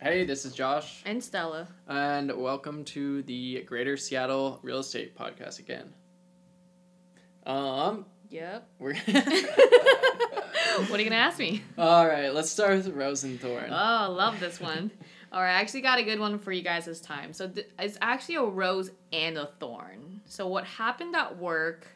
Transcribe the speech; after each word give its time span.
Hey, 0.00 0.24
this 0.24 0.46
is 0.46 0.54
Josh, 0.54 1.02
And 1.04 1.22
Stella. 1.22 1.68
and 1.86 2.32
welcome 2.34 2.84
to 2.86 3.22
the 3.22 3.62
Greater 3.62 3.96
Seattle 3.98 4.58
Real 4.62 4.78
Estate 4.78 5.16
Podcast 5.16 5.58
again. 5.58 5.92
Um, 7.44 8.06
Yep. 8.30 8.66
we're 8.78 8.94
what 9.04 9.10
are 10.92 10.98
you 10.98 11.04
gonna 11.04 11.16
ask 11.16 11.38
me? 11.38 11.62
all 11.76 12.06
right. 12.06 12.32
Let's 12.32 12.50
start 12.50 12.76
with 12.76 12.88
Rose 12.88 13.24
and 13.24 13.38
Thorn. 13.40 13.66
Oh, 13.70 13.74
I 13.74 14.06
love 14.06 14.40
this 14.40 14.60
one. 14.60 14.90
All 15.32 15.40
right, 15.40 15.56
I 15.56 15.60
actually 15.60 15.82
got 15.82 16.00
a 16.00 16.02
good 16.02 16.18
one 16.18 16.40
for 16.40 16.50
you 16.50 16.60
guys 16.62 16.86
this 16.86 17.00
time. 17.00 17.32
So 17.32 17.46
th- 17.46 17.68
it's 17.78 17.96
actually 18.02 18.34
a 18.34 18.42
rose 18.42 18.90
and 19.12 19.38
a 19.38 19.46
thorn. 19.60 20.22
So 20.26 20.48
what 20.48 20.64
happened 20.64 21.14
at 21.14 21.38
work 21.38 21.86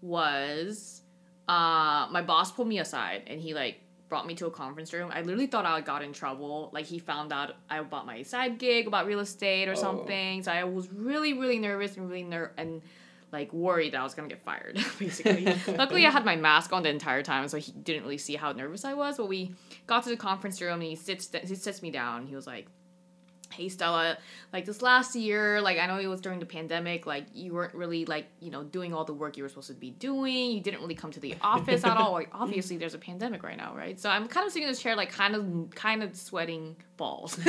was 0.00 1.02
uh, 1.46 2.08
my 2.10 2.22
boss 2.22 2.50
pulled 2.52 2.68
me 2.68 2.78
aside 2.78 3.24
and 3.26 3.38
he 3.38 3.52
like 3.52 3.82
brought 4.10 4.26
me 4.26 4.34
to 4.34 4.46
a 4.46 4.50
conference 4.50 4.92
room. 4.92 5.10
I 5.14 5.22
literally 5.22 5.46
thought 5.46 5.64
I 5.64 5.80
got 5.80 6.02
in 6.02 6.12
trouble. 6.12 6.68
Like 6.74 6.84
he 6.84 6.98
found 6.98 7.32
out 7.32 7.54
I 7.70 7.80
bought 7.80 8.04
my 8.04 8.22
side 8.22 8.58
gig 8.58 8.86
about 8.86 9.06
real 9.06 9.20
estate 9.20 9.68
or 9.68 9.72
Oh. 9.72 9.74
something. 9.76 10.42
So 10.42 10.52
I 10.52 10.64
was 10.64 10.92
really 10.92 11.32
really 11.32 11.58
nervous 11.58 11.96
and 11.96 12.06
really 12.10 12.24
ner- 12.24 12.52
and 12.58 12.82
like 13.32 13.52
worried 13.52 13.92
that 13.92 14.00
I 14.00 14.02
was 14.02 14.14
gonna 14.14 14.28
get 14.28 14.42
fired, 14.42 14.84
basically. 14.98 15.46
Luckily, 15.76 16.04
I 16.04 16.10
had 16.10 16.24
my 16.24 16.34
mask 16.36 16.72
on 16.72 16.82
the 16.82 16.88
entire 16.90 17.22
time, 17.22 17.46
so 17.48 17.56
he 17.58 17.70
didn't 17.72 18.02
really 18.02 18.18
see 18.18 18.34
how 18.34 18.50
nervous 18.52 18.84
I 18.84 18.94
was. 18.94 19.16
But 19.16 19.28
we 19.28 19.54
got 19.86 20.02
to 20.02 20.10
the 20.10 20.16
conference 20.16 20.60
room, 20.60 20.74
and 20.74 20.82
he 20.82 20.96
sits 20.96 21.30
he 21.44 21.54
sits 21.54 21.80
me 21.80 21.90
down. 21.92 22.26
He 22.26 22.34
was 22.34 22.48
like, 22.48 22.66
"Hey, 23.52 23.68
Stella, 23.68 24.16
like 24.52 24.64
this 24.64 24.82
last 24.82 25.14
year, 25.14 25.60
like 25.60 25.78
I 25.78 25.86
know 25.86 25.98
it 25.98 26.06
was 26.06 26.20
during 26.20 26.38
the 26.40 26.46
pandemic, 26.46 27.06
like 27.06 27.26
you 27.34 27.54
weren't 27.54 27.74
really 27.74 28.04
like 28.04 28.26
you 28.40 28.50
know 28.50 28.62
doing 28.62 28.94
all 28.94 29.04
the 29.04 29.14
work 29.14 29.36
you 29.36 29.42
were 29.42 29.48
supposed 29.48 29.68
to 29.68 29.74
be 29.74 29.90
doing. 29.90 30.52
You 30.52 30.60
didn't 30.60 30.80
really 30.80 30.94
come 30.94 31.10
to 31.12 31.20
the 31.20 31.34
office 31.42 31.84
at 31.84 31.96
all. 31.96 32.12
Like 32.12 32.30
obviously, 32.32 32.76
there's 32.76 32.94
a 32.94 32.98
pandemic 32.98 33.42
right 33.42 33.56
now, 33.56 33.74
right? 33.76 33.98
So 33.98 34.08
I'm 34.10 34.28
kind 34.28 34.46
of 34.46 34.52
sitting 34.52 34.66
in 34.66 34.72
this 34.72 34.82
chair, 34.82 34.96
like 34.96 35.10
kind 35.10 35.34
of 35.34 35.74
kind 35.74 36.02
of 36.02 36.16
sweating 36.16 36.76
balls." 36.96 37.38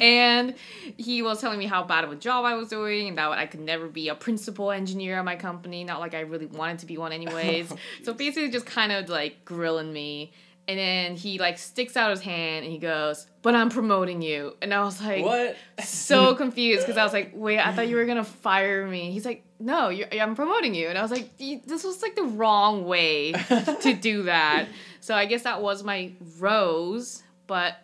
and 0.00 0.54
he 0.96 1.22
was 1.22 1.40
telling 1.40 1.58
me 1.58 1.66
how 1.66 1.82
bad 1.82 2.04
of 2.04 2.12
a 2.12 2.16
job 2.16 2.44
I 2.44 2.54
was 2.54 2.68
doing 2.68 3.08
and 3.08 3.18
that 3.18 3.30
I 3.30 3.46
could 3.46 3.60
never 3.60 3.88
be 3.88 4.08
a 4.08 4.14
principal 4.14 4.70
engineer 4.70 5.18
at 5.18 5.24
my 5.24 5.36
company. 5.36 5.84
Not 5.84 6.00
like 6.00 6.14
I 6.14 6.20
really 6.20 6.46
wanted 6.46 6.80
to 6.80 6.86
be 6.86 6.98
one, 6.98 7.12
anyways. 7.12 7.72
Oh, 7.72 7.76
so 8.02 8.12
basically, 8.12 8.50
just 8.50 8.66
kind 8.66 8.92
of 8.92 9.08
like 9.08 9.44
grilling 9.44 9.92
me. 9.92 10.32
And 10.68 10.78
then 10.78 11.16
he 11.16 11.38
like 11.38 11.58
sticks 11.58 11.96
out 11.96 12.10
his 12.10 12.20
hand 12.20 12.64
and 12.64 12.72
he 12.72 12.78
goes, 12.78 13.26
"But 13.42 13.56
I'm 13.56 13.68
promoting 13.68 14.22
you." 14.22 14.56
And 14.62 14.72
I 14.72 14.84
was 14.84 15.02
like, 15.02 15.24
what? 15.24 15.56
so 15.84 16.34
confused 16.36 16.86
because 16.86 16.96
I 16.96 17.02
was 17.02 17.12
like, 17.12 17.32
wait, 17.34 17.58
I 17.58 17.72
thought 17.72 17.88
you 17.88 17.96
were 17.96 18.06
gonna 18.06 18.22
fire 18.22 18.86
me. 18.86 19.10
He's 19.10 19.26
like, 19.26 19.42
no, 19.58 19.88
you're, 19.88 20.08
I'm 20.12 20.36
promoting 20.36 20.74
you, 20.74 20.88
and 20.88 20.96
I 20.96 21.02
was 21.02 21.10
like, 21.10 21.36
this 21.38 21.84
was 21.84 22.02
like 22.02 22.14
the 22.16 22.22
wrong 22.22 22.84
way 22.84 23.32
to 23.32 23.94
do 24.00 24.24
that. 24.24 24.68
So 25.00 25.14
I 25.14 25.26
guess 25.26 25.42
that 25.42 25.62
was 25.62 25.82
my 25.82 26.12
rose, 26.38 27.22
but 27.46 27.76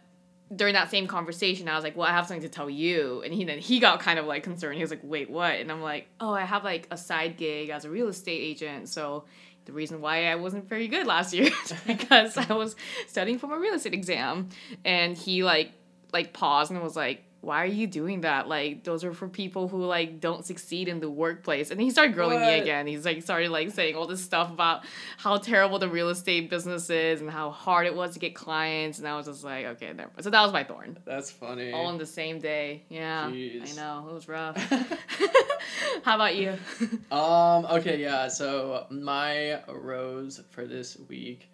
during 0.54 0.74
that 0.74 0.90
same 0.90 1.06
conversation, 1.06 1.68
I 1.68 1.74
was 1.74 1.84
like, 1.84 1.96
well, 1.96 2.06
I 2.08 2.12
have 2.12 2.26
something 2.26 2.42
to 2.42 2.48
tell 2.48 2.70
you, 2.70 3.22
and 3.22 3.34
he 3.34 3.44
then 3.44 3.58
he 3.58 3.80
got 3.80 4.00
kind 4.00 4.18
of 4.18 4.26
like 4.26 4.44
concerned. 4.44 4.76
He 4.76 4.82
was 4.82 4.90
like, 4.90 5.02
wait, 5.02 5.30
what? 5.30 5.54
And 5.54 5.70
I'm 5.70 5.82
like, 5.82 6.08
oh, 6.20 6.32
I 6.32 6.44
have 6.44 6.64
like 6.64 6.86
a 6.90 6.96
side 6.96 7.36
gig 7.36 7.70
as 7.70 7.84
a 7.84 7.90
real 7.90 8.08
estate 8.08 8.40
agent, 8.40 8.88
so. 8.88 9.24
The 9.69 9.74
reason 9.74 10.00
why 10.00 10.33
I 10.33 10.36
wasn't 10.36 10.66
very 10.66 10.88
good 10.88 11.06
last 11.06 11.34
year 11.34 11.50
is 11.64 11.74
because 11.86 12.38
I 12.38 12.55
was 12.55 12.74
studying 13.06 13.38
for 13.38 13.48
my 13.48 13.56
real 13.56 13.75
estate 13.75 13.92
exam, 13.92 14.48
and 14.83 15.14
he 15.14 15.44
like 15.44 15.72
like 16.10 16.33
paused 16.33 16.70
and 16.70 16.80
was 16.83 16.97
like, 16.97 17.22
"Why 17.48 17.62
are 17.62 17.66
you 17.66 17.86
doing 17.86 18.20
that? 18.20 18.46
Like 18.46 18.84
those 18.84 19.02
are 19.04 19.14
for 19.14 19.27
people 19.27 19.68
who 19.68 19.82
like 19.86 20.20
don't 20.20 20.44
succeed 20.44 20.86
in 20.86 21.00
the 21.00 21.08
workplace. 21.08 21.70
And 21.70 21.80
he 21.80 21.91
started 21.91 22.14
grilling 22.14 22.41
me 22.41 22.58
again. 22.58 22.86
He's 22.86 23.06
like 23.06 23.22
started 23.22 23.50
like 23.50 23.70
saying 23.70 23.96
all 23.96 24.06
this 24.06 24.22
stuff 24.22 24.50
about 24.50 24.84
how 25.16 25.38
terrible 25.38 25.78
the 25.78 25.88
real 25.88 26.10
estate 26.10 26.50
business 26.50 26.91
is 26.91 27.22
and 27.22 27.30
how 27.30 27.50
hard 27.50 27.86
it 27.86 27.96
was 27.96 28.12
to 28.12 28.19
get 28.19 28.34
clients. 28.34 28.98
And 28.98 29.08
I 29.08 29.16
was 29.16 29.24
just 29.24 29.44
like, 29.44 29.64
"Okay, 29.64 29.86
never." 29.86 30.10
mind." 30.10 30.24
So 30.24 30.28
that 30.30 30.42
was 30.42 30.52
my 30.52 30.62
thorn. 30.62 30.98
That's 31.06 31.30
funny. 31.30 31.72
All 31.72 31.88
in 31.88 31.96
the 31.96 32.06
same 32.06 32.38
day. 32.38 32.84
Yeah, 32.91 33.30
Jeez. 33.30 33.72
I 33.72 33.80
know 33.80 34.08
it 34.10 34.12
was 34.12 34.28
rough. 34.28 34.56
how 36.02 36.16
about 36.16 36.36
you? 36.36 36.54
Um. 37.10 37.65
Okay. 37.65 37.98
Yeah. 37.98 38.28
So 38.28 38.86
my 38.91 39.62
rose 39.69 40.42
for 40.50 40.66
this 40.66 40.98
week. 41.09 41.50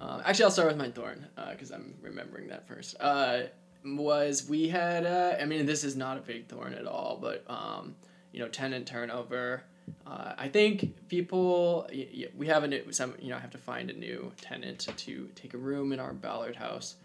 Um, 0.00 0.22
actually, 0.24 0.44
I'll 0.44 0.50
start 0.50 0.68
with 0.68 0.76
my 0.76 0.90
thorn 0.90 1.26
because 1.50 1.70
I'm 1.70 1.94
remembering 2.02 2.48
that 2.48 2.66
first. 2.68 2.96
Uh, 3.00 3.42
was 3.84 4.48
we 4.48 4.68
had. 4.68 5.06
Uh, 5.06 5.36
I 5.40 5.44
mean, 5.44 5.66
this 5.66 5.84
is 5.84 5.96
not 5.96 6.18
a 6.18 6.20
big 6.20 6.46
thorn 6.46 6.74
at 6.74 6.86
all, 6.86 7.18
but 7.20 7.44
um, 7.48 7.94
you 8.32 8.40
know, 8.40 8.48
tenant 8.48 8.86
turnover. 8.86 9.64
Uh, 10.06 10.34
I 10.38 10.48
think 10.48 11.08
people. 11.08 11.88
We 12.36 12.46
have 12.46 12.64
a 12.64 12.68
new. 12.68 12.92
Some. 12.92 13.14
You 13.20 13.30
know, 13.30 13.38
have 13.38 13.50
to 13.50 13.58
find 13.58 13.90
a 13.90 13.94
new 13.94 14.32
tenant 14.40 14.88
to 14.96 15.28
take 15.34 15.54
a 15.54 15.58
room 15.58 15.92
in 15.92 16.00
our 16.00 16.12
Ballard 16.12 16.56
house, 16.56 16.96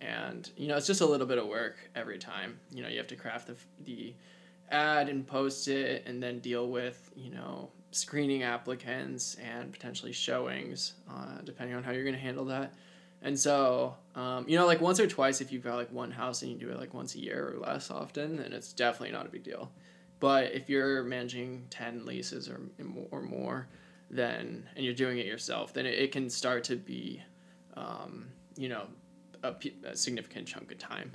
and 0.00 0.48
you 0.56 0.68
know, 0.68 0.76
it's 0.76 0.86
just 0.86 1.00
a 1.00 1.06
little 1.06 1.26
bit 1.26 1.38
of 1.38 1.46
work 1.46 1.76
every 1.94 2.18
time. 2.18 2.58
You 2.72 2.82
know, 2.82 2.88
you 2.88 2.98
have 2.98 3.08
to 3.08 3.16
craft 3.16 3.48
the 3.48 3.56
the 3.84 4.14
ad 4.70 5.08
and 5.08 5.26
post 5.26 5.68
it 5.68 6.02
and 6.06 6.22
then 6.22 6.38
deal 6.38 6.68
with 6.68 7.10
you 7.16 7.30
know 7.30 7.70
screening 7.90 8.42
applicants 8.42 9.36
and 9.36 9.72
potentially 9.72 10.12
showings 10.12 10.94
uh, 11.08 11.38
depending 11.44 11.76
on 11.76 11.82
how 11.82 11.92
you're 11.92 12.02
going 12.02 12.14
to 12.14 12.20
handle 12.20 12.44
that 12.44 12.72
and 13.24 13.38
so 13.38 13.96
um, 14.14 14.44
you 14.48 14.56
know 14.56 14.66
like 14.66 14.80
once 14.80 15.00
or 15.00 15.08
twice 15.08 15.40
if 15.40 15.50
you've 15.50 15.64
got 15.64 15.74
like 15.74 15.90
one 15.90 16.12
house 16.12 16.42
and 16.42 16.52
you 16.52 16.56
do 16.58 16.70
it 16.70 16.78
like 16.78 16.94
once 16.94 17.16
a 17.16 17.18
year 17.18 17.52
or 17.54 17.58
less 17.58 17.90
often 17.90 18.36
then 18.36 18.52
it's 18.52 18.72
definitely 18.72 19.10
not 19.10 19.26
a 19.26 19.28
big 19.28 19.42
deal 19.42 19.72
but 20.20 20.52
if 20.52 20.68
you're 20.68 21.02
managing 21.02 21.66
10 21.70 22.06
leases 22.06 22.48
or, 22.48 22.60
or 23.10 23.20
more 23.22 23.66
then 24.10 24.68
and 24.76 24.84
you're 24.84 24.94
doing 24.94 25.18
it 25.18 25.26
yourself 25.26 25.72
then 25.72 25.86
it, 25.86 25.98
it 25.98 26.12
can 26.12 26.30
start 26.30 26.62
to 26.62 26.76
be 26.76 27.20
um, 27.76 28.26
you 28.56 28.68
know 28.68 28.86
a 29.42 29.96
significant 29.96 30.46
chunk 30.46 30.70
of 30.70 30.78
time 30.78 31.10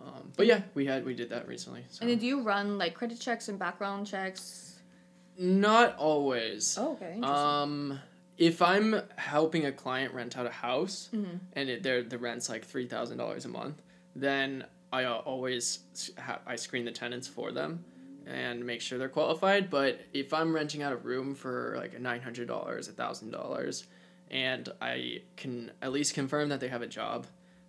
um, 0.00 0.32
but 0.36 0.46
yeah 0.46 0.60
we 0.74 0.84
had 0.84 1.04
we 1.04 1.14
did 1.14 1.30
that 1.30 1.46
recently 1.46 1.84
so. 1.88 2.02
And 2.02 2.10
then 2.10 2.18
do 2.18 2.26
you 2.26 2.42
run 2.42 2.76
like 2.78 2.94
credit 2.94 3.20
checks 3.20 3.48
and 3.48 3.58
background 3.58 4.06
checks? 4.06 4.74
Not 5.36 5.96
always. 5.96 6.76
Oh, 6.78 6.92
okay. 6.92 7.18
Um, 7.22 7.98
if 8.38 8.60
I'm 8.62 9.00
helping 9.16 9.64
a 9.66 9.72
client 9.72 10.12
rent 10.14 10.36
out 10.36 10.46
a 10.46 10.50
house 10.50 11.08
Mhm. 11.12 11.38
and 11.52 11.68
it, 11.68 11.82
their 11.82 12.02
the 12.02 12.18
rent's 12.18 12.48
like 12.48 12.64
three 12.64 12.86
thousand 12.86 13.18
dollars 13.18 13.44
a 13.44 13.48
month, 13.48 13.80
then 14.16 14.64
I 14.92 15.04
always 15.06 15.80
ha- 16.18 16.40
I 16.46 16.56
screen 16.56 16.84
the 16.84 16.92
tenants 16.92 17.26
for 17.28 17.52
them 17.52 17.84
and 18.26 18.64
make 18.64 18.80
sure 18.80 18.98
they're 18.98 19.08
qualified. 19.08 19.68
But 19.70 20.00
if 20.12 20.32
I'm 20.32 20.54
renting 20.54 20.82
out 20.82 20.92
a 20.92 20.96
room 20.96 21.34
for 21.34 21.74
like 21.76 21.98
nine 22.00 22.20
hundred 22.22 22.48
dollars, 22.48 22.88
a 22.88 22.92
thousand 22.92 23.30
dollars, 23.30 23.84
and 24.30 24.68
I 24.80 25.22
can 25.36 25.70
at 25.82 25.92
least 25.92 26.14
confirm 26.14 26.48
that 26.48 26.60
they 26.60 26.68
have 26.68 26.82
a 26.82 26.86
job. 26.88 27.26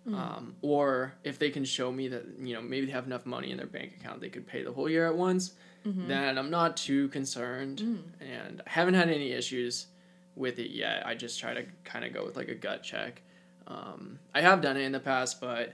Um, 0.08 0.54
or 0.62 1.14
if 1.24 1.36
they 1.40 1.50
can 1.50 1.64
show 1.64 1.90
me 1.90 2.06
that 2.06 2.24
you 2.38 2.54
know 2.54 2.62
maybe 2.62 2.86
they 2.86 2.92
have 2.92 3.06
enough 3.06 3.26
money 3.26 3.50
in 3.50 3.56
their 3.56 3.66
bank 3.66 3.96
account 3.98 4.20
they 4.20 4.28
could 4.28 4.46
pay 4.46 4.62
the 4.62 4.70
whole 4.72 4.88
year 4.88 5.04
at 5.08 5.16
once 5.16 5.54
then 5.84 6.38
I'm 6.38 6.48
not 6.50 6.76
too 6.76 7.08
concerned, 7.08 7.80
and 8.20 8.62
I 8.66 8.70
haven't 8.70 8.94
had 8.94 9.08
any 9.08 9.32
issues 9.32 9.86
with 10.36 10.58
it 10.58 10.70
yet. 10.70 11.06
I 11.06 11.14
just 11.14 11.40
try 11.40 11.54
to 11.54 11.64
kind 11.84 12.04
of 12.04 12.12
go 12.14 12.24
with 12.24 12.36
like 12.36 12.48
a 12.48 12.54
gut 12.54 12.82
check. 12.82 13.22
Um, 13.66 14.18
I 14.34 14.40
have 14.42 14.60
done 14.60 14.76
it 14.76 14.82
in 14.82 14.92
the 14.92 15.00
past, 15.00 15.40
but 15.40 15.72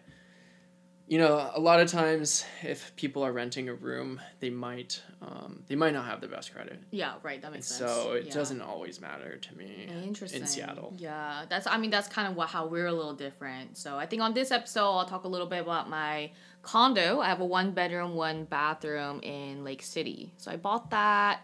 you 1.09 1.19
know, 1.19 1.51
a 1.55 1.61
lot 1.61 1.79
of 1.81 1.91
times 1.91 2.45
if 2.63 2.95
people 2.97 3.23
are 3.23 3.33
renting 3.33 3.69
a 3.69 3.75
room, 3.75 4.19
they 4.41 4.49
might 4.49 5.03
um, 5.21 5.63
they 5.67 5.75
might 5.77 5.93
not 5.93 6.07
have 6.07 6.21
the 6.21 6.29
best 6.29 6.55
credit, 6.55 6.81
Yeah, 6.91 7.15
right. 7.23 7.43
That 7.43 7.53
makes 7.53 7.67
sense. 7.67 7.91
so 7.91 8.13
it 8.13 8.27
Yeah. 8.27 8.33
doesn't 8.33 8.63
always 8.63 9.01
matter 9.01 9.37
to 9.37 9.57
me. 9.59 9.89
Interesting. 10.05 10.41
in 10.43 10.47
Seattle. 10.47 10.95
Yeah, 10.97 11.45
that's. 11.51 11.67
I 11.67 11.77
mean, 11.77 11.91
that's 11.91 12.09
kind 12.09 12.29
of 12.29 12.37
what 12.37 12.49
how 12.49 12.67
we're 12.67 12.87
a 12.87 12.93
little 12.93 13.13
different. 13.15 13.77
So 13.77 13.99
I 13.99 14.07
think 14.07 14.23
on 14.23 14.33
this 14.33 14.51
episode, 14.53 14.89
I'll 14.91 15.05
talk 15.07 15.25
a 15.25 15.29
little 15.29 15.47
bit 15.49 15.61
about 15.61 15.91
my 15.91 16.31
condo. 16.63 17.21
I 17.21 17.27
have 17.29 17.41
a 17.41 17.45
one 17.45 17.73
bedroom, 17.73 18.15
one 18.15 18.45
bathroom 18.45 19.21
in 19.23 19.65
Lake 19.65 19.83
City. 19.83 20.33
So 20.39 20.51
I 20.51 20.57
bought 20.57 20.91
that 20.91 21.41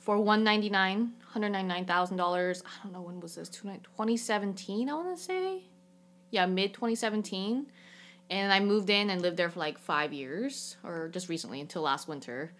for 0.00 0.18
one 0.18 0.42
ninety 0.42 0.70
nine, 0.70 1.12
hundred 1.34 1.50
ninety 1.50 1.68
nine 1.68 1.84
thousand 1.84 2.16
dollars. 2.16 2.62
I 2.64 2.82
don't 2.82 2.92
know 2.92 3.02
when 3.02 3.20
was 3.20 3.34
this. 3.34 3.50
Twenty 3.50 4.16
seventeen, 4.16 4.88
I 4.88 4.94
want 4.94 5.16
to 5.16 5.22
say. 5.22 5.64
Yeah, 6.30 6.46
mid 6.46 6.72
twenty 6.72 6.94
seventeen. 6.94 7.66
And 8.30 8.52
I 8.52 8.60
moved 8.60 8.88
in 8.88 9.10
and 9.10 9.20
lived 9.20 9.36
there 9.36 9.50
for 9.50 9.58
like 9.60 9.78
five 9.78 10.14
years, 10.14 10.76
or 10.82 11.10
just 11.12 11.28
recently 11.28 11.60
until 11.60 11.82
last 11.82 12.08
winter. 12.08 12.52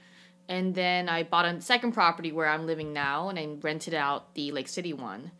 And 0.48 0.74
then 0.74 1.08
I 1.08 1.22
bought 1.22 1.46
a 1.46 1.60
second 1.62 1.92
property 1.92 2.32
where 2.32 2.48
I'm 2.48 2.66
living 2.66 2.92
now, 2.92 3.30
and 3.30 3.38
I 3.38 3.46
rented 3.62 3.94
out 3.94 4.34
the 4.34 4.52
Lake 4.52 4.68
City 4.68 4.92
one. 4.92 5.30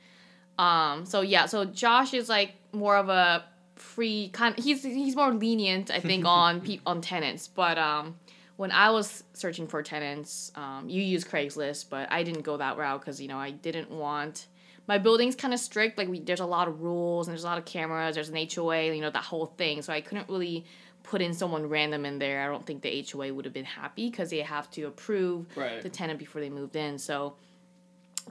Um, 0.59 1.05
so 1.05 1.21
yeah, 1.21 1.47
so 1.47 1.65
Josh 1.67 2.15
is 2.15 2.29
like 2.29 2.55
more 2.73 2.97
of 2.97 3.09
a 3.09 3.45
free 3.77 4.31
kind. 4.33 4.59
He's 4.59 4.83
he's 4.83 5.17
more 5.17 5.35
lenient, 5.35 5.91
I 5.91 6.01
think, 6.01 6.25
on 6.27 6.61
pe- 6.61 6.81
on 6.87 7.01
tenants. 7.01 7.49
But 7.49 7.79
um, 7.79 8.17
when 8.57 8.71
I 8.71 8.91
was 8.91 9.25
searching 9.33 9.67
for 9.67 9.83
tenants, 9.83 10.53
um, 10.55 10.89
you 10.89 11.03
use 11.03 11.25
Craigslist, 11.25 11.87
but 11.91 12.11
I 12.13 12.23
didn't 12.23 12.43
go 12.43 12.57
that 12.57 12.77
route 12.77 13.01
because 13.01 13.21
you 13.21 13.29
know 13.29 13.39
I 13.39 13.51
didn't 13.51 13.91
want 13.91 14.47
my 14.87 14.99
building's 14.99 15.35
kind 15.35 15.55
of 15.55 15.61
strict. 15.61 15.97
Like 15.99 16.09
we, 16.09 16.21
there's 16.21 16.41
a 16.41 16.47
lot 16.47 16.69
of 16.69 16.83
rules 16.83 17.27
and 17.27 17.33
there's 17.33 17.45
a 17.45 17.47
lot 17.47 17.59
of 17.59 17.65
cameras. 17.65 18.15
There's 18.17 18.29
an 18.29 18.37
HOA, 18.37 18.93
you 18.95 19.01
know, 19.01 19.11
that 19.11 19.25
whole 19.25 19.47
thing. 19.47 19.81
So 19.83 19.93
I 19.93 20.01
couldn't 20.03 20.29
really 20.29 20.65
put 21.03 21.23
in 21.23 21.33
someone 21.33 21.67
random 21.69 22.05
in 22.05 22.19
there. 22.19 22.43
I 22.43 22.47
don't 22.53 22.67
think 22.67 22.83
the 22.83 23.07
HOA 23.11 23.33
would 23.33 23.45
have 23.47 23.55
been 23.55 23.65
happy 23.65 24.11
because 24.11 24.29
they 24.31 24.41
have 24.41 24.71
to 24.73 24.83
approve 24.85 25.47
Right. 25.57 25.81
the 25.83 25.89
tenant 25.89 26.19
before 26.19 26.41
they 26.43 26.51
moved 26.51 26.77
in. 26.77 26.99
So 26.99 27.35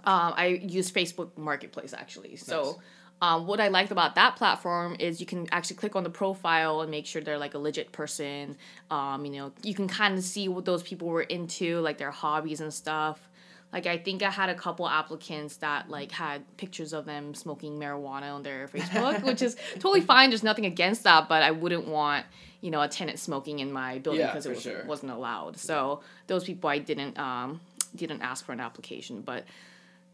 um, 0.06 0.34
I 0.36 0.48
use 0.48 0.92
Facebook 0.92 1.36
Marketplace 1.38 1.94
actually. 1.94 2.36
So 2.36 2.80
Um, 3.22 3.48
what 3.48 3.62
I 3.62 3.70
liked 3.70 3.92
about 3.92 4.16
that 4.16 4.36
platform 4.36 4.98
is 5.00 5.22
you 5.22 5.26
can 5.26 5.48
actually 5.52 5.78
click 5.78 5.96
on 5.96 6.04
the 6.04 6.10
profile 6.10 6.82
and 6.82 6.92
make 6.92 7.06
sure 7.06 7.22
they're 7.22 7.38
like 7.38 7.54
a 7.54 7.58
legit 7.58 7.94
person. 7.94 8.58
Um, 8.92 9.26
you 9.26 9.32
know, 9.32 9.54
you 9.64 9.74
can 9.74 9.88
kind 9.88 10.18
of 10.18 10.24
see 10.26 10.50
what 10.50 10.66
those 10.66 10.84
people 10.84 11.08
were 11.08 11.22
into, 11.22 11.80
like 11.80 11.98
their 11.98 12.12
hobbies 12.12 12.60
and 12.60 12.74
stuff. 12.74 13.30
Like 13.74 13.88
I 13.88 13.98
think 13.98 14.22
I 14.22 14.30
had 14.30 14.50
a 14.50 14.56
couple 14.56 14.88
applicants 14.88 15.58
that 15.58 15.90
like 15.90 16.12
had 16.12 16.44
pictures 16.58 16.94
of 16.94 17.06
them 17.06 17.34
smoking 17.34 17.80
marijuana 17.80 18.32
on 18.34 18.44
their 18.44 18.68
Facebook, 18.68 19.24
which 19.24 19.42
is 19.42 19.58
totally 19.76 20.02
fine. 20.02 20.30
There's 20.30 20.44
nothing 20.44 20.68
against 20.68 21.04
that, 21.06 21.28
but 21.28 21.42
I 21.42 21.52
wouldn't 21.52 21.88
want 21.88 22.26
you 22.62 22.70
know 22.70 22.82
a 22.82 22.88
tenant 22.88 23.18
smoking 23.18 23.60
in 23.60 23.72
my 23.72 23.98
building 23.98 24.28
because 24.28 24.46
for 24.46 24.52
it 24.52 24.56
was, 24.56 24.64
sure. 24.64 24.86
wasn't 24.86 25.12
allowed. 25.12 25.58
So 25.58 26.02
those 26.28 26.44
people 26.44 26.70
I 26.70 26.78
didn't 26.78 27.18
um, 27.18 27.62
didn't 27.96 28.22
ask 28.22 28.46
for 28.46 28.52
an 28.52 28.60
application, 28.60 29.22
but 29.22 29.44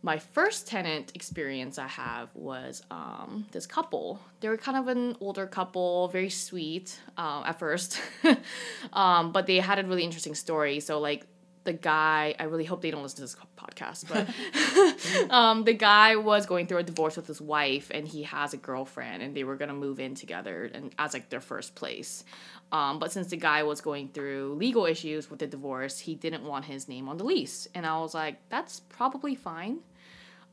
my 0.02 0.18
first 0.18 0.68
tenant 0.68 1.12
experience 1.14 1.78
I 1.78 1.88
have 1.88 2.30
was 2.34 2.84
um, 2.90 3.46
this 3.52 3.66
couple. 3.66 4.20
They 4.40 4.48
were 4.48 4.58
kind 4.58 4.78
of 4.78 4.88
an 4.88 5.18
older 5.20 5.46
couple, 5.46 6.08
very 6.08 6.30
sweet 6.30 6.98
um, 7.18 7.44
at 7.46 7.60
first, 7.60 8.00
um, 8.94 9.32
but 9.32 9.46
they 9.46 9.58
had 9.58 9.78
a 9.78 9.84
really 9.84 10.04
interesting 10.04 10.36
story. 10.36 10.80
So 10.80 11.00
like 11.00 11.26
the 11.66 11.74
guy, 11.74 12.34
I 12.40 12.46
really 12.46 12.64
hope 12.64 12.82
they 12.82 12.92
don't 12.92 13.04
listen 13.04 13.18
to 13.18 13.22
this 13.24 13.36
podcast, 13.58 14.08
but 14.08 15.30
um, 15.34 15.66
the 15.66 15.74
guy 15.74 16.16
was 16.16 16.46
going 16.46 16.68
through 16.68 16.78
a 16.78 16.84
divorce 16.84 17.18
with 17.18 17.28
his 17.28 17.42
wife, 17.42 17.92
and 17.94 18.08
he 18.08 18.24
has 18.24 18.54
a 18.54 18.58
girlfriend, 18.58 19.22
and 19.22 19.36
they 19.36 19.44
were 19.44 19.56
gonna 19.56 19.74
move 19.74 20.00
in 20.00 20.16
together, 20.16 20.72
and 20.74 20.96
as 20.98 21.14
like 21.14 21.30
their 21.30 21.42
first 21.42 21.76
place. 21.76 22.24
Um, 22.72 23.00
but 23.00 23.12
since 23.12 23.28
the 23.28 23.38
guy 23.38 23.64
was 23.64 23.82
going 23.82 24.10
through 24.10 24.56
legal 24.56 24.86
issues 24.86 25.30
with 25.30 25.40
the 25.40 25.48
divorce, 25.48 26.00
he 26.00 26.16
didn't 26.16 26.44
want 26.44 26.66
his 26.66 26.88
name 26.88 27.10
on 27.10 27.18
the 27.18 27.26
lease, 27.26 27.68
and 27.76 27.86
I 27.86 28.00
was 28.00 28.14
like, 28.14 28.38
that's 28.50 28.80
probably 28.80 29.36
fine. 29.36 29.80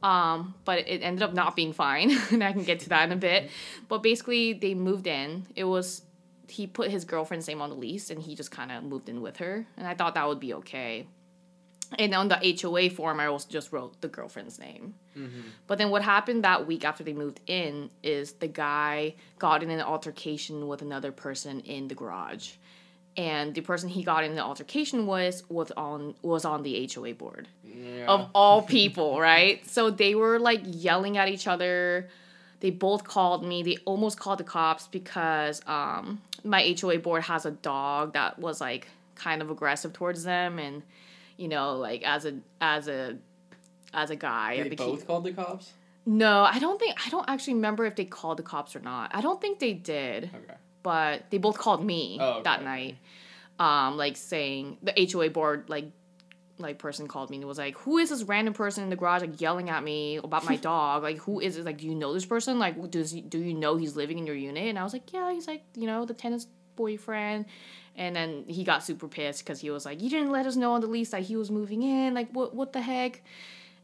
Um, 0.06 0.54
but 0.64 0.86
it 0.86 1.02
ended 1.02 1.24
up 1.24 1.34
not 1.34 1.56
being 1.56 1.72
fine, 1.72 2.16
and 2.30 2.44
I 2.44 2.52
can 2.52 2.62
get 2.62 2.80
to 2.80 2.90
that 2.90 3.06
in 3.06 3.12
a 3.12 3.16
bit. 3.16 3.50
But 3.88 4.04
basically, 4.04 4.52
they 4.52 4.72
moved 4.74 5.08
in. 5.08 5.46
It 5.56 5.64
was 5.64 6.02
he 6.48 6.68
put 6.68 6.92
his 6.92 7.04
girlfriend's 7.04 7.48
name 7.48 7.60
on 7.60 7.70
the 7.70 7.74
lease, 7.74 8.08
and 8.10 8.22
he 8.22 8.36
just 8.36 8.52
kind 8.52 8.70
of 8.70 8.84
moved 8.84 9.08
in 9.08 9.20
with 9.20 9.38
her, 9.38 9.66
and 9.76 9.86
I 9.86 9.94
thought 9.94 10.14
that 10.14 10.28
would 10.28 10.38
be 10.38 10.54
okay. 10.54 11.08
And 11.98 12.14
on 12.14 12.28
the 12.28 12.58
HOA 12.60 12.90
form, 12.90 13.18
I 13.18 13.26
also 13.26 13.48
just 13.48 13.72
wrote 13.72 14.00
the 14.00 14.08
girlfriend's 14.08 14.58
name. 14.60 14.94
But 15.66 15.78
then 15.78 15.90
what 15.90 16.02
happened 16.02 16.44
that 16.44 16.66
week 16.66 16.84
after 16.84 17.02
they 17.04 17.12
moved 17.12 17.40
in 17.46 17.90
is 18.02 18.32
the 18.34 18.48
guy 18.48 19.14
got 19.38 19.62
in 19.62 19.70
an 19.70 19.80
altercation 19.80 20.66
with 20.68 20.82
another 20.82 21.12
person 21.12 21.60
in 21.60 21.88
the 21.88 21.94
garage. 21.94 22.54
And 23.16 23.54
the 23.54 23.62
person 23.62 23.88
he 23.88 24.02
got 24.02 24.24
in 24.24 24.34
the 24.34 24.42
altercation 24.42 25.06
was 25.06 25.42
was 25.48 25.70
on 25.72 26.14
was 26.22 26.44
on 26.44 26.62
the 26.62 26.88
HOA 26.94 27.14
board 27.14 27.48
Yeah. 27.64 28.06
of 28.06 28.28
all 28.34 28.62
people, 28.78 29.18
right? 29.20 29.66
So 29.68 29.90
they 29.90 30.14
were 30.14 30.38
like 30.38 30.60
yelling 30.64 31.16
at 31.16 31.28
each 31.28 31.46
other. 31.46 32.08
They 32.60 32.70
both 32.70 33.04
called 33.04 33.44
me. 33.44 33.62
They 33.62 33.76
almost 33.84 34.18
called 34.18 34.38
the 34.38 34.44
cops 34.44 34.86
because 34.88 35.60
um, 35.66 36.20
my 36.44 36.74
HOA 36.80 36.98
board 36.98 37.22
has 37.24 37.46
a 37.46 37.50
dog 37.52 38.12
that 38.14 38.38
was 38.38 38.60
like 38.60 38.88
kind 39.14 39.40
of 39.42 39.50
aggressive 39.50 39.92
towards 39.94 40.24
them, 40.24 40.58
and 40.58 40.82
you 41.38 41.48
know, 41.48 41.76
like 41.76 42.02
as 42.02 42.24
a 42.26 42.34
as 42.60 42.88
a 42.88 43.16
as 43.94 44.10
a 44.10 44.16
guy, 44.16 44.62
they 44.62 44.74
both 44.76 45.06
called 45.06 45.24
the 45.24 45.32
cops. 45.32 45.72
no, 46.04 46.42
I 46.44 46.58
don't 46.58 46.78
think 46.78 46.94
I 47.06 47.08
don't 47.08 47.28
actually 47.28 47.54
remember 47.54 47.86
if 47.86 47.96
they 47.96 48.04
called 48.04 48.36
the 48.38 48.42
cops 48.42 48.76
or 48.76 48.80
not. 48.80 49.10
I 49.14 49.20
don't 49.22 49.40
think 49.40 49.58
they 49.58 49.72
did, 49.72 50.24
Okay. 50.34 50.54
But 50.86 51.28
they 51.30 51.38
both 51.38 51.58
called 51.58 51.84
me 51.84 52.16
Oh, 52.20 52.34
okay, 52.34 52.42
that 52.44 52.62
night. 52.62 52.98
Um, 53.58 53.96
like 53.96 54.16
saying 54.16 54.78
the 54.84 54.94
HOA 55.12 55.30
board 55.30 55.68
like 55.68 55.90
like 56.58 56.78
person 56.78 57.08
called 57.08 57.28
me 57.28 57.38
and 57.38 57.44
was 57.46 57.58
like, 57.58 57.76
"Who 57.78 57.98
is 57.98 58.10
this 58.10 58.22
random 58.22 58.54
person 58.54 58.84
in 58.84 58.90
the 58.90 58.94
garage 58.94 59.20
like 59.22 59.40
yelling 59.40 59.68
at 59.68 59.82
me 59.82 60.18
about 60.18 60.44
my 60.44 60.54
dog? 60.70 61.02
Like, 61.02 61.18
who 61.18 61.40
is 61.40 61.56
it? 61.56 61.64
Like, 61.64 61.78
do 61.78 61.86
you 61.86 61.96
know 61.96 62.14
this 62.14 62.24
person? 62.24 62.60
Like, 62.60 62.92
does 62.92 63.10
he, 63.10 63.20
do 63.20 63.38
you 63.38 63.52
know 63.52 63.76
he's 63.76 63.96
living 63.96 64.16
in 64.16 64.28
your 64.28 64.36
unit?" 64.36 64.68
And 64.68 64.78
I 64.78 64.84
was 64.84 64.92
like, 64.92 65.12
"Yeah, 65.12 65.32
he's 65.32 65.48
like 65.48 65.64
you 65.74 65.88
know 65.88 66.04
the 66.04 66.14
tenant's 66.14 66.46
boyfriend." 66.76 67.46
And 67.96 68.14
then 68.14 68.44
he 68.46 68.62
got 68.62 68.84
super 68.84 69.08
pissed 69.08 69.44
because 69.44 69.58
he 69.58 69.70
was 69.70 69.84
like, 69.84 70.00
"You 70.00 70.08
didn't 70.08 70.30
let 70.30 70.46
us 70.46 70.54
know 70.54 70.74
on 70.74 70.82
the 70.82 70.86
lease 70.86 71.10
that 71.10 71.22
he 71.22 71.34
was 71.34 71.50
moving 71.50 71.82
in. 71.82 72.14
Like, 72.14 72.30
what 72.30 72.54
what 72.54 72.72
the 72.72 72.80
heck?" 72.80 73.22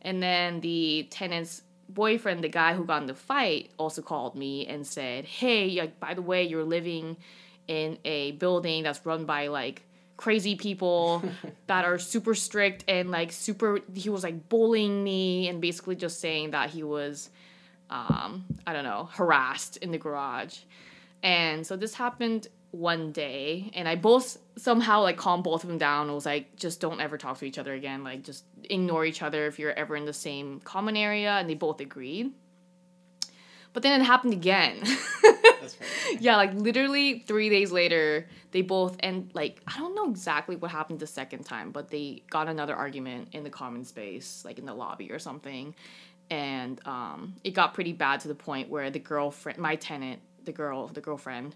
And 0.03 0.23
then 0.23 0.61
the 0.61 1.09
tenant's 1.11 1.63
boyfriend, 1.95 2.43
the 2.43 2.49
guy 2.49 2.75
who 2.75 2.85
got 2.85 3.03
in 3.03 3.09
the 3.09 3.15
fight, 3.15 3.71
also 3.79 4.03
called 4.03 4.35
me 4.35 4.67
and 4.67 4.87
said, 4.87 5.25
"Hey, 5.25 5.79
like 5.81 5.99
by 6.01 6.15
the 6.15 6.23
way, 6.23 6.45
you're 6.45 6.65
living 6.65 7.17
in 7.69 7.99
a 8.05 8.33
building 8.33 8.83
that's 8.83 9.05
run 9.07 9.25
by 9.25 9.49
like 9.49 9.83
crazy 10.17 10.55
people 10.57 11.23
that 11.67 11.85
are 11.85 11.99
super 11.99 12.35
strict 12.35 12.85
and 12.89 13.11
like 13.11 13.33
super." 13.33 13.81
He 13.95 14.11
was 14.11 14.23
like 14.23 14.49
bullying 14.49 15.03
me 15.03 15.49
and 15.49 15.61
basically 15.61 15.97
just 15.97 16.21
saying 16.21 16.53
that 16.53 16.71
he 16.71 16.83
was, 16.83 17.31
um, 17.91 18.45
I 18.67 18.73
don't 18.73 18.85
know, 18.85 19.09
harassed 19.13 19.77
in 19.79 19.91
the 19.91 19.99
garage. 19.99 20.59
And 21.23 21.67
so 21.67 21.77
this 21.77 21.95
happened 21.95 22.49
one 22.73 23.13
day, 23.13 23.71
and 23.75 23.87
I 23.87 23.97
both 23.97 24.39
somehow 24.57 25.03
like 25.03 25.17
calmed 25.17 25.45
both 25.45 25.63
of 25.63 25.69
them 25.69 25.79
down. 25.79 26.07
and 26.07 26.15
was 26.15 26.27
like, 26.27 26.57
just 26.57 26.81
don't 26.81 27.01
ever 27.01 27.17
talk 27.17 27.39
to 27.39 27.45
each 27.45 27.59
other 27.59 27.73
again. 27.73 28.03
Like, 28.03 28.25
just 28.25 28.45
ignore 28.69 29.05
each 29.05 29.23
other 29.23 29.47
if 29.47 29.59
you're 29.59 29.73
ever 29.73 29.95
in 29.95 30.07
the 30.07 30.13
same 30.13 30.61
common 30.61 30.97
area. 30.97 31.33
And 31.33 31.49
they 31.49 31.55
both 31.55 31.81
agreed. 31.81 32.33
But 33.73 33.83
then 33.83 34.01
it 34.01 34.05
happened 34.05 34.33
again. 34.33 34.83
That's 35.61 35.77
yeah, 36.19 36.37
like 36.37 36.53
literally 36.55 37.21
three 37.21 37.49
days 37.49 37.73
later, 37.73 38.29
they 38.51 38.63
both 38.63 38.97
and 39.01 39.31
like 39.35 39.63
I 39.67 39.79
don't 39.79 39.95
know 39.95 40.11
exactly 40.11 40.57
what 40.57 40.71
happened 40.71 41.01
the 41.01 41.07
second 41.07 41.45
time, 41.45 41.71
but 41.71 41.89
they 41.89 42.23
got 42.29 42.49
another 42.49 42.75
argument 42.75 43.29
in 43.33 43.45
the 43.45 43.51
common 43.51 43.85
space, 43.85 44.43
like 44.45 44.59
in 44.59 44.67
the 44.67 44.75
lobby 44.75 45.11
or 45.11 45.19
something, 45.19 45.75
and 46.29 46.81
um, 46.87 47.37
it 47.45 47.53
got 47.53 47.75
pretty 47.75 47.93
bad 47.93 48.21
to 48.21 48.29
the 48.29 48.35
point 48.35 48.69
where 48.69 48.91
the 48.91 48.99
girlfriend, 48.99 49.59
my 49.59 49.77
tenant, 49.77 50.21
the 50.45 50.53
girl, 50.53 50.89
the 50.89 51.01
girlfriend, 51.01 51.55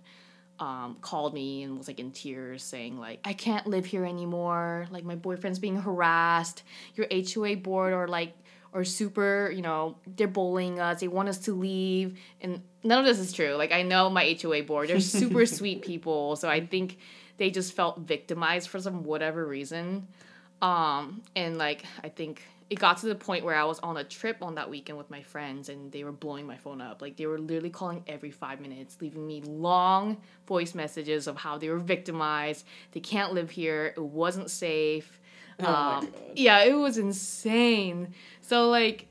um, 0.58 0.96
called 1.00 1.34
me 1.34 1.62
and 1.62 1.76
was 1.78 1.88
like 1.88 2.00
in 2.00 2.12
tears, 2.12 2.62
saying 2.62 2.98
like 2.98 3.20
I 3.24 3.32
can't 3.32 3.66
live 3.66 3.86
here 3.86 4.04
anymore. 4.04 4.86
Like 4.90 5.04
my 5.04 5.16
boyfriend's 5.16 5.58
being 5.58 5.76
harassed. 5.76 6.62
Your 6.94 7.06
HOA 7.10 7.56
board 7.56 7.92
or 7.92 8.08
like 8.08 8.34
or 8.76 8.84
super, 8.84 9.50
you 9.50 9.62
know, 9.62 9.96
they're 10.16 10.28
bullying 10.28 10.80
us. 10.80 11.00
They 11.00 11.08
want 11.08 11.30
us 11.30 11.38
to 11.38 11.54
leave. 11.54 12.18
And 12.42 12.60
none 12.84 12.98
of 12.98 13.06
this 13.06 13.18
is 13.18 13.32
true. 13.32 13.54
Like, 13.54 13.72
I 13.72 13.80
know 13.80 14.10
my 14.10 14.36
HOA 14.40 14.64
board, 14.64 14.90
they're 14.90 15.00
super 15.20 15.46
sweet 15.46 15.80
people. 15.80 16.36
So 16.36 16.46
I 16.48 16.66
think 16.66 16.98
they 17.38 17.50
just 17.50 17.72
felt 17.72 18.00
victimized 18.00 18.68
for 18.68 18.78
some 18.78 19.02
whatever 19.04 19.46
reason. 19.46 20.08
Um, 20.60 21.22
and 21.34 21.56
like, 21.56 21.84
I 22.04 22.10
think 22.10 22.42
it 22.68 22.78
got 22.78 22.98
to 22.98 23.06
the 23.06 23.14
point 23.14 23.44
where 23.44 23.54
I 23.54 23.64
was 23.64 23.78
on 23.78 23.96
a 23.96 24.04
trip 24.04 24.38
on 24.42 24.56
that 24.56 24.68
weekend 24.68 24.98
with 24.98 25.08
my 25.08 25.22
friends 25.22 25.68
and 25.68 25.92
they 25.92 26.02
were 26.02 26.12
blowing 26.12 26.46
my 26.46 26.56
phone 26.56 26.80
up. 26.80 27.00
Like, 27.00 27.16
they 27.16 27.26
were 27.26 27.38
literally 27.38 27.70
calling 27.70 28.02
every 28.08 28.30
five 28.30 28.60
minutes, 28.60 28.98
leaving 29.00 29.24
me 29.26 29.40
long 29.42 30.16
voice 30.48 30.74
messages 30.74 31.28
of 31.28 31.36
how 31.36 31.58
they 31.58 31.68
were 31.68 31.78
victimized. 31.78 32.66
They 32.90 33.00
can't 33.00 33.32
live 33.34 33.50
here. 33.50 33.94
It 33.96 34.02
wasn't 34.02 34.50
safe. 34.50 35.20
Oh 35.60 35.66
Um, 35.66 36.12
yeah, 36.34 36.64
it 36.64 36.74
was 36.74 36.98
insane. 36.98 38.14
So 38.40 38.68
like 38.68 39.06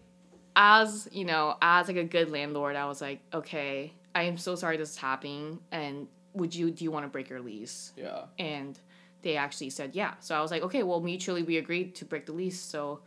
as, 0.56 1.08
you 1.12 1.26
know, 1.26 1.56
as 1.62 1.88
like 1.88 1.98
a 1.98 2.04
good 2.04 2.30
landlord, 2.30 2.76
I 2.76 2.86
was 2.86 3.02
like, 3.02 3.20
okay, 3.34 3.94
I 4.14 4.24
am 4.24 4.38
so 4.38 4.56
sorry 4.56 4.78
this 4.78 4.92
is 4.92 4.98
happening 4.98 5.60
and 5.72 6.08
would 6.34 6.54
you 6.54 6.72
do 6.72 6.84
you 6.84 6.92
want 6.92 7.06
to 7.06 7.10
break 7.10 7.30
your 7.30 7.40
lease? 7.40 7.94
Yeah. 7.96 8.24
And 8.38 8.78
they 9.22 9.38
actually 9.38 9.70
said 9.70 9.96
yeah. 9.96 10.16
So 10.20 10.36
I 10.36 10.42
was 10.42 10.52
like, 10.52 10.62
okay, 10.64 10.84
well 10.84 11.02
mutually 11.02 11.44
we 11.44 11.58
agreed 11.58 11.96
to 11.96 12.06
break 12.06 12.26
the 12.26 12.34
lease. 12.34 12.60
So 12.60 13.00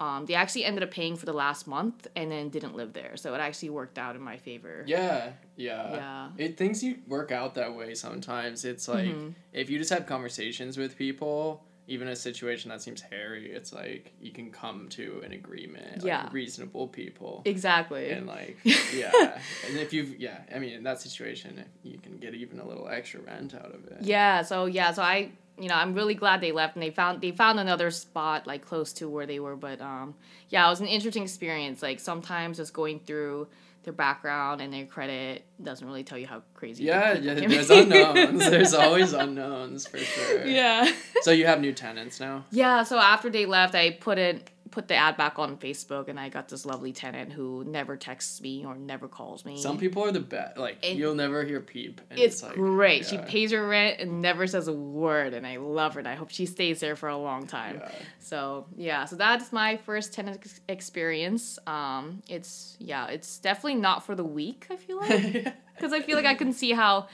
um, 0.00 0.24
they 0.26 0.34
actually 0.34 0.64
ended 0.64 0.82
up 0.82 0.90
paying 0.90 1.14
for 1.14 1.26
the 1.26 1.32
last 1.32 1.66
month 1.66 2.06
and 2.16 2.32
then 2.32 2.48
didn't 2.48 2.74
live 2.74 2.94
there. 2.94 3.16
So 3.16 3.34
it 3.34 3.38
actually 3.38 3.70
worked 3.70 3.98
out 3.98 4.16
in 4.16 4.22
my 4.22 4.38
favor. 4.38 4.82
Yeah, 4.86 5.32
yeah. 5.56 5.94
Yeah. 5.94 6.28
It 6.38 6.56
things 6.56 6.82
you 6.82 6.96
work 7.06 7.30
out 7.30 7.54
that 7.56 7.74
way 7.76 7.94
sometimes. 7.94 8.64
It's 8.64 8.88
like 8.88 9.06
Mhm. 9.06 9.34
if 9.52 9.68
you 9.70 9.78
just 9.78 9.90
have 9.90 10.06
conversations 10.06 10.78
with 10.78 10.96
people, 10.96 11.62
even 11.86 12.08
a 12.08 12.14
situation 12.16 12.70
that 12.70 12.80
seems 12.80 13.00
hairy, 13.02 13.50
it's 13.52 13.72
like 13.72 14.12
you 14.20 14.30
can 14.32 14.50
come 14.50 14.88
to 14.90 15.20
an 15.24 15.32
agreement. 15.32 15.96
Like 15.98 16.04
Yeah. 16.06 16.28
reasonable 16.32 16.88
people. 16.88 17.42
Exactly. 17.44 18.10
And 18.10 18.26
like 18.26 18.56
yeah. 18.94 19.38
and 19.68 19.76
if 19.76 19.92
you've 19.92 20.18
yeah, 20.18 20.38
I 20.54 20.58
mean 20.60 20.72
in 20.72 20.84
that 20.84 21.00
situation 21.02 21.62
you 21.82 21.98
can 21.98 22.16
get 22.16 22.34
even 22.34 22.58
a 22.58 22.66
little 22.66 22.88
extra 22.88 23.20
rent 23.20 23.54
out 23.54 23.74
of 23.74 23.84
it. 23.86 23.98
Yeah, 24.02 24.42
so 24.42 24.64
yeah, 24.64 24.92
so 24.92 25.02
I 25.02 25.32
you 25.60 25.68
know, 25.68 25.74
I'm 25.74 25.94
really 25.94 26.14
glad 26.14 26.40
they 26.40 26.52
left 26.52 26.76
and 26.76 26.82
they 26.82 26.90
found 26.90 27.20
they 27.20 27.32
found 27.32 27.60
another 27.60 27.90
spot 27.90 28.46
like 28.46 28.64
close 28.64 28.92
to 28.94 29.08
where 29.08 29.26
they 29.26 29.40
were, 29.40 29.56
but 29.56 29.80
um 29.80 30.14
yeah, 30.48 30.66
it 30.66 30.70
was 30.70 30.80
an 30.80 30.86
interesting 30.86 31.22
experience. 31.22 31.82
Like 31.82 32.00
sometimes 32.00 32.56
just 32.56 32.72
going 32.72 33.00
through 33.00 33.48
their 33.82 33.92
background 33.92 34.60
and 34.60 34.72
their 34.72 34.84
credit 34.84 35.44
doesn't 35.62 35.86
really 35.86 36.04
tell 36.04 36.18
you 36.18 36.26
how 36.26 36.42
crazy 36.54 36.84
Yeah, 36.84 37.14
yeah 37.14 37.34
there's 37.34 37.70
unknowns. 37.70 38.38
There's 38.50 38.74
always 38.74 39.12
unknowns 39.12 39.86
for 39.86 39.98
sure. 39.98 40.46
Yeah. 40.46 40.90
So 41.22 41.30
you 41.30 41.46
have 41.46 41.60
new 41.60 41.72
tenants 41.72 42.20
now? 42.20 42.44
Yeah, 42.50 42.82
so 42.82 42.98
after 42.98 43.30
they 43.30 43.46
left, 43.46 43.74
I 43.74 43.92
put 43.92 44.18
it 44.18 44.50
put 44.70 44.88
the 44.88 44.94
ad 44.94 45.16
back 45.16 45.38
on 45.38 45.56
Facebook, 45.56 46.08
and 46.08 46.18
I 46.18 46.28
got 46.28 46.48
this 46.48 46.64
lovely 46.64 46.92
tenant 46.92 47.32
who 47.32 47.64
never 47.64 47.96
texts 47.96 48.40
me 48.40 48.64
or 48.64 48.76
never 48.76 49.08
calls 49.08 49.44
me. 49.44 49.60
Some 49.60 49.78
people 49.78 50.02
are 50.04 50.12
the 50.12 50.20
best. 50.20 50.56
Like 50.58 50.78
And- 50.82 50.98
you'll 50.98 51.14
never 51.14 51.44
hear 51.44 51.60
peep. 51.60 52.00
And 52.10 52.18
it's, 52.18 52.42
like, 52.42 52.54
great. 52.54 53.06
She 53.06 53.18
pays 53.18 53.50
her 53.52 53.66
rent 53.66 54.00
and 54.00 54.22
never 54.22 54.46
says 54.46 54.68
a 54.68 54.72
word, 54.72 55.34
and 55.34 55.46
I 55.46 55.56
love 55.56 55.94
her. 55.94 56.00
And 56.00 56.08
I 56.08 56.14
hope 56.14 56.30
she 56.30 56.46
stays 56.46 56.80
there 56.80 56.96
for 56.96 57.08
a 57.08 57.16
long 57.18 57.46
time. 57.46 57.80
Yeah. 57.82 57.92
So 58.18 58.66
yeah, 58.76 59.04
so 59.04 59.16
that's 59.16 59.52
my 59.52 59.76
first 59.78 60.12
tenant 60.12 60.38
ex- 60.38 60.60
experience. 60.68 61.58
Um, 61.66 62.22
it's 62.28 62.76
yeah, 62.78 63.06
it's 63.08 63.38
definitely 63.38 63.80
not 63.80 64.04
for 64.04 64.14
the 64.14 64.24
weak. 64.24 64.66
I 64.70 64.76
feel 64.76 64.98
like 64.98 65.54
because 65.76 65.92
I 65.92 66.00
feel 66.00 66.16
like 66.16 66.26
I 66.26 66.34
can 66.34 66.52
see 66.52 66.72
how. 66.72 67.08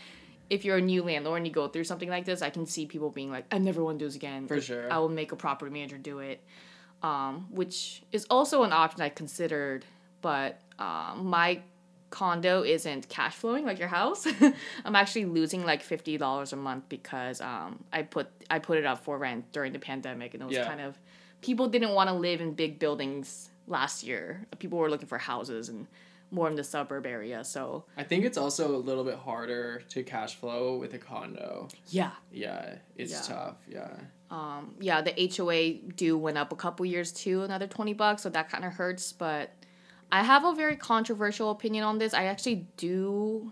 If 0.48 0.64
you're 0.64 0.76
a 0.76 0.80
new 0.80 1.02
landlord 1.02 1.38
and 1.38 1.46
you 1.48 1.52
go 1.52 1.66
through 1.66 1.82
something 1.82 2.08
like 2.08 2.25
this, 2.25 2.40
I 2.40 2.50
can 2.50 2.66
see 2.66 2.86
people 2.86 3.10
being 3.10 3.32
like, 3.32 3.46
"I 3.50 3.58
never 3.58 3.82
want 3.82 3.98
to 3.98 4.04
do 4.04 4.06
this 4.06 4.14
again." 4.14 4.46
For 4.46 4.60
sure. 4.60 4.92
I 4.92 4.98
will 4.98 5.08
make 5.08 5.32
a 5.32 5.36
property 5.36 5.72
manager 5.72 5.98
do 5.98 6.20
it, 6.20 6.40
um, 7.02 7.46
which 7.50 8.02
is 8.12 8.26
also 8.30 8.62
an 8.62 8.72
option 8.72 9.00
I 9.02 9.08
considered. 9.08 9.84
But 10.22 10.60
um, 10.78 11.26
my 11.26 11.60
condo 12.10 12.62
isn't 12.62 13.08
cash 13.08 13.34
flowing 13.34 13.64
like 13.64 13.78
your 13.78 13.88
house. 13.88 14.26
I'm 14.84 14.96
actually 14.96 15.26
losing 15.26 15.64
like 15.64 15.82
fifty 15.82 16.16
dollars 16.18 16.52
a 16.52 16.56
month 16.56 16.88
because 16.88 17.40
um, 17.40 17.84
I 17.92 18.02
put 18.02 18.28
I 18.50 18.58
put 18.58 18.78
it 18.78 18.86
up 18.86 19.04
for 19.04 19.18
rent 19.18 19.50
during 19.52 19.72
the 19.72 19.78
pandemic, 19.78 20.34
and 20.34 20.42
it 20.42 20.46
was 20.46 20.56
Yeah. 20.56 20.66
kind 20.66 20.80
of 20.80 20.98
people 21.42 21.68
didn't 21.68 21.90
want 21.90 22.08
to 22.08 22.14
live 22.14 22.40
in 22.40 22.54
big 22.54 22.78
buildings 22.78 23.50
last 23.68 24.02
year. 24.04 24.46
People 24.58 24.78
were 24.78 24.90
looking 24.90 25.08
for 25.08 25.18
houses 25.18 25.68
and 25.68 25.86
more 26.32 26.48
in 26.48 26.56
the 26.56 26.64
suburb 26.64 27.06
area. 27.06 27.44
So 27.44 27.84
I 27.96 28.02
think 28.02 28.24
it's 28.24 28.36
also 28.38 28.74
a 28.74 28.78
little 28.78 29.04
bit 29.04 29.14
harder 29.16 29.82
to 29.90 30.02
cash 30.02 30.34
flow 30.34 30.76
with 30.76 30.92
a 30.94 30.98
condo. 30.98 31.68
yeah, 31.88 32.10
Yeah, 32.32 32.76
it's 32.96 33.12
Yeah. 33.12 33.20
tough. 33.34 33.56
Yeah. 33.68 33.96
Um, 34.30 34.75
yeah, 34.80 35.02
the 35.02 35.33
HOA 35.37 35.92
due 35.95 36.18
went 36.18 36.38
up 36.38 36.52
a 36.52 36.56
couple 36.56 36.85
years 36.87 37.12
too, 37.12 37.42
another 37.42 37.66
twenty 37.66 37.95
bucks. 37.95 38.23
So 38.23 38.30
that 38.30 38.50
kind 38.50 38.64
of 38.64 38.73
hurts, 38.75 39.12
but. 39.12 39.52
I 40.12 40.23
have 40.23 40.45
a 40.45 40.54
very 40.54 40.76
controversial 40.76 41.50
opinion 41.50 41.83
on 41.83 41.99
this. 41.99 42.14
I 42.14 42.26
actually 42.26 42.68
do 42.76 43.50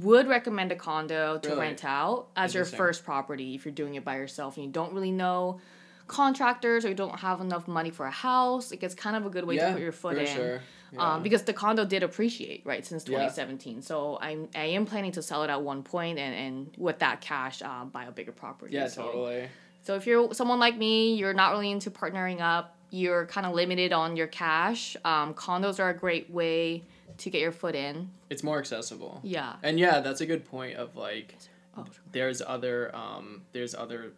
would 0.00 0.28
recommend 0.28 0.72
a 0.72 0.74
condo 0.74 1.36
to 1.36 1.48
Really? 1.50 1.60
rent 1.60 1.84
out 1.84 2.28
as 2.34 2.54
your 2.54 2.64
first 2.64 3.04
property 3.04 3.54
if 3.54 3.66
you're 3.66 3.74
doing 3.74 3.96
it 3.96 4.02
by 4.02 4.16
yourself 4.16 4.56
and 4.56 4.64
you 4.64 4.72
don't 4.72 4.94
really 4.94 5.10
know 5.10 5.60
contractors 6.06 6.86
or 6.86 6.88
you 6.88 6.94
don't 6.94 7.18
have 7.20 7.42
enough 7.42 7.68
money 7.68 7.90
for 7.90 8.06
a 8.06 8.10
house. 8.10 8.72
It 8.72 8.80
gets 8.80 8.94
kind 8.94 9.14
of 9.14 9.26
a 9.26 9.30
good 9.30 9.44
way 9.44 9.56
yeah, 9.56 9.68
to 9.68 9.72
put 9.74 9.82
your 9.82 9.92
foot 9.92 10.16
in. 10.16 10.26
Sure. 10.26 10.62
Yeah. 10.92 11.14
Um, 11.14 11.22
because 11.22 11.42
the 11.42 11.52
condo 11.52 11.84
did 11.84 12.02
appreciate 12.02 12.62
right 12.64 12.84
since 12.84 13.04
Yeah. 13.06 13.18
2017. 13.18 13.82
So 13.82 14.18
I'm 14.22 14.48
I 14.54 14.64
am 14.64 14.86
planning 14.86 15.12
to 15.12 15.22
sell 15.22 15.44
it 15.44 15.50
at 15.50 15.62
one 15.62 15.82
point 15.82 16.18
and 16.18 16.34
and 16.34 16.74
with 16.78 16.98
that 17.00 17.20
cash 17.20 17.60
uh, 17.60 17.84
buy 17.84 18.04
a 18.04 18.10
bigger 18.10 18.32
property. 18.32 18.74
yeah, 18.74 18.88
so. 18.88 19.02
totally. 19.02 19.48
So 19.82 19.94
if 19.94 20.06
you're 20.06 20.32
someone 20.34 20.58
like 20.58 20.76
me, 20.76 21.14
you're 21.14 21.34
not 21.34 21.52
really 21.52 21.70
into 21.70 21.90
partnering 21.90 22.40
up. 22.40 22.76
You're 22.90 23.26
kind 23.26 23.46
of 23.46 23.54
limited 23.54 23.92
on 23.92 24.16
your 24.16 24.26
cash. 24.26 24.96
Um, 25.04 25.32
condos 25.34 25.78
are 25.78 25.90
a 25.90 25.94
great 25.94 26.30
way 26.30 26.82
to 27.18 27.30
get 27.30 27.40
your 27.40 27.52
foot 27.52 27.74
in. 27.74 28.10
It's 28.30 28.42
more 28.42 28.58
accessible. 28.58 29.20
Yeah. 29.22 29.54
And 29.62 29.78
yeah, 29.78 30.00
that's 30.00 30.20
a 30.20 30.26
good 30.26 30.44
point 30.44 30.76
of 30.76 30.96
like 30.96 31.36
Oh, 31.76 31.84
there's 32.12 32.42
other 32.42 32.94
um 32.94 33.42
there's 33.52 33.74
other 33.74 34.12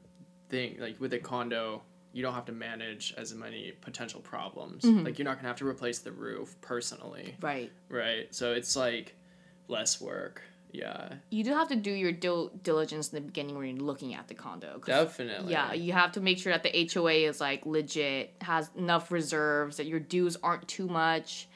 thing 0.49 0.77
like 0.81 1.01
with 1.01 1.13
a 1.13 1.19
condo 1.19 1.83
you 2.15 2.23
don't 2.23 2.35
have 2.35 2.45
to 2.45 2.53
manage 2.53 3.15
as 3.17 3.33
many 3.35 3.73
potential 3.81 4.21
problems. 4.21 4.85
Mm-hmm. 4.85 5.05
Like 5.05 5.19
you're 5.19 5.25
not 5.25 5.37
gonna 5.37 5.49
have 5.49 5.57
to 5.59 5.67
replace 5.67 6.01
the 6.01 6.13
roof 6.13 6.55
personally, 6.61 7.37
right. 7.41 7.73
right? 7.89 8.27
So 8.35 8.53
it's 8.53 8.77
like 8.77 9.15
less 9.69 10.01
work. 10.01 10.43
Yeah, 10.73 11.15
You 11.29 11.45
do 11.45 11.51
have 11.53 11.69
to 11.69 11.77
do 11.77 11.91
your 11.91 12.13
dil- 12.13 12.49
diligence 12.63 13.13
in 13.13 13.17
the 13.17 13.21
beginning 13.21 13.57
when 13.59 13.67
you're 13.77 13.85
looking 13.85 14.15
at 14.15 14.27
the 14.29 14.35
condo. 14.35 14.81
definitely. 14.85 15.53
Yeah, 15.53 15.75
you 15.75 15.93
have 15.93 16.13
to 16.13 16.21
make 16.21 16.39
sure 16.39 16.53
that 16.53 16.63
the 16.63 16.91
HOA 16.93 17.13
is 17.29 17.41
like 17.41 17.67
legit, 17.67 18.35
has 18.41 18.71
enough 18.77 19.13
reserves, 19.13 19.77
that 19.77 19.87
your 19.87 20.01
dues 20.01 20.37
aren't 20.43 20.67
too 20.67 20.87
much, 20.87 21.47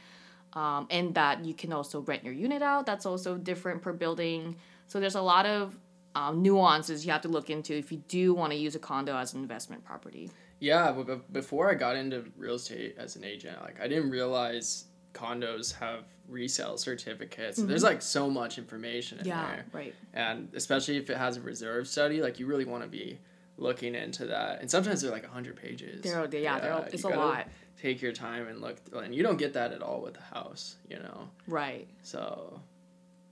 um, 0.52 0.86
and 0.90 1.14
that 1.14 1.44
you 1.44 1.54
can 1.54 1.72
also 1.72 2.00
rent 2.00 2.24
your 2.24 2.34
unit 2.34 2.60
out. 2.62 2.84
That's 2.86 3.06
also 3.06 3.36
different 3.38 3.80
per 3.82 3.92
building. 3.94 4.56
So 4.86 5.00
there's 5.00 5.14
a 5.14 5.22
lot 5.22 5.46
of 5.46 5.76
um, 6.14 6.42
nuances 6.42 7.04
you 7.04 7.12
have 7.12 7.22
to 7.22 7.28
look 7.28 7.50
into 7.50 7.74
if 7.74 7.90
you 7.92 7.98
do 8.08 8.34
want 8.34 8.52
to 8.52 8.58
use 8.58 8.74
a 8.74 8.78
condo 8.78 9.16
as 9.16 9.34
an 9.34 9.40
investment 9.40 9.84
property. 9.84 10.30
Yeah, 10.60 10.92
but 10.92 11.30
before 11.32 11.70
I 11.70 11.74
got 11.74 11.96
into 11.96 12.24
real 12.36 12.54
estate 12.54 12.96
as 12.98 13.16
an 13.16 13.24
agent, 13.24 13.60
like 13.62 13.80
I 13.80 13.88
didn't 13.88 14.10
realize 14.10 14.84
condos 15.16 15.74
have 15.74 16.04
resale 16.28 16.76
certificates. 16.76 17.56
There's 17.58 17.82
like 17.82 18.02
so 18.02 18.28
much 18.30 18.58
information 18.58 19.18
in 19.18 19.24
Mm-hmm. 19.26 19.28
Yeah, 19.30 19.46
there. 19.56 19.64
right. 19.72 19.94
and 20.14 20.48
especially 20.54 20.96
if 20.96 21.08
it 21.10 21.16
has 21.16 21.36
a 21.36 21.40
reserve 21.40 21.88
study 21.88 22.20
like 22.20 22.38
you 22.40 22.46
really 22.46 22.64
want 22.64 22.82
to 22.82 22.88
be 22.88 23.18
looking 23.58 23.94
into 23.94 24.26
that 24.26 24.60
and 24.60 24.70
sometimes 24.70 25.00
they're 25.00 25.10
like 25.10 25.22
100 25.22 25.56
pages 25.56 26.02
They're, 26.02 26.26
they 26.26 26.42
yeah, 26.42 26.58
they're, 26.60 26.88
it's 26.92 27.04
a 27.04 27.08
lot. 27.08 27.48
take 27.80 28.02
your 28.02 28.12
time 28.12 28.48
and 28.48 28.60
look 28.60 28.76
and 28.94 29.14
you 29.14 29.22
don't 29.22 29.38
get 29.38 29.54
that 29.54 29.72
at 29.72 29.80
all 29.82 30.02
with 30.02 30.16
a 30.18 30.34
house 30.34 30.76
you 30.90 30.98
know 30.98 31.28
Right. 31.46 31.88
so 32.02 32.60